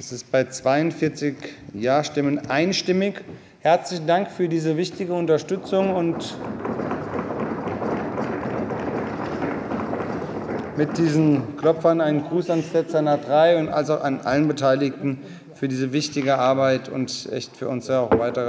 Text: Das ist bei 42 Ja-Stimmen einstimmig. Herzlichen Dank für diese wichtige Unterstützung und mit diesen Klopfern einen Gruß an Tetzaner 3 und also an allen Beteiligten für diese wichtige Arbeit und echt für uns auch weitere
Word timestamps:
Das 0.00 0.12
ist 0.12 0.32
bei 0.32 0.44
42 0.44 1.34
Ja-Stimmen 1.74 2.38
einstimmig. 2.48 3.20
Herzlichen 3.60 4.06
Dank 4.06 4.30
für 4.30 4.48
diese 4.48 4.78
wichtige 4.78 5.12
Unterstützung 5.12 5.94
und 5.94 6.38
mit 10.78 10.96
diesen 10.96 11.54
Klopfern 11.58 12.00
einen 12.00 12.24
Gruß 12.24 12.48
an 12.48 12.64
Tetzaner 12.64 13.18
3 13.18 13.58
und 13.58 13.68
also 13.68 13.98
an 13.98 14.20
allen 14.20 14.48
Beteiligten 14.48 15.18
für 15.54 15.68
diese 15.68 15.92
wichtige 15.92 16.38
Arbeit 16.38 16.88
und 16.88 17.28
echt 17.30 17.54
für 17.54 17.68
uns 17.68 17.90
auch 17.90 18.18
weitere 18.18 18.48